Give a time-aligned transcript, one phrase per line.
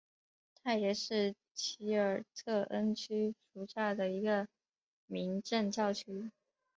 [0.63, 4.47] 它也是奇尔特恩区属下的一个
[5.05, 6.31] 民政教区。